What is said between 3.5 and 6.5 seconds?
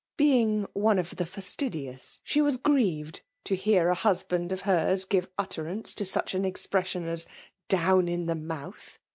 hear a husband of hers give utterance to such an